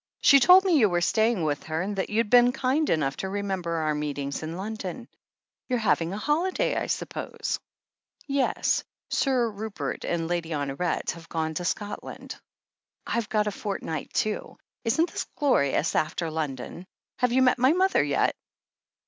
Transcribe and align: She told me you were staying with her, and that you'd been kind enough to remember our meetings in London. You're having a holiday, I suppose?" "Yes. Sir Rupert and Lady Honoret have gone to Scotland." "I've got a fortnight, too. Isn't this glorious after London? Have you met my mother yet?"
She 0.21 0.39
told 0.39 0.65
me 0.65 0.79
you 0.79 0.89
were 0.89 0.99
staying 0.99 1.43
with 1.43 1.65
her, 1.65 1.83
and 1.83 1.95
that 1.97 2.09
you'd 2.09 2.31
been 2.31 2.51
kind 2.51 2.89
enough 2.89 3.17
to 3.17 3.29
remember 3.29 3.69
our 3.75 3.93
meetings 3.93 4.41
in 4.41 4.57
London. 4.57 5.07
You're 5.69 5.77
having 5.77 6.11
a 6.11 6.17
holiday, 6.17 6.75
I 6.75 6.87
suppose?" 6.87 7.59
"Yes. 8.25 8.83
Sir 9.11 9.47
Rupert 9.51 10.03
and 10.03 10.27
Lady 10.27 10.49
Honoret 10.53 11.11
have 11.11 11.29
gone 11.29 11.53
to 11.53 11.65
Scotland." 11.65 12.35
"I've 13.05 13.29
got 13.29 13.45
a 13.45 13.51
fortnight, 13.51 14.11
too. 14.11 14.57
Isn't 14.85 15.11
this 15.11 15.27
glorious 15.35 15.95
after 15.95 16.31
London? 16.31 16.87
Have 17.19 17.31
you 17.31 17.43
met 17.43 17.59
my 17.59 17.73
mother 17.73 18.03
yet?" 18.03 18.35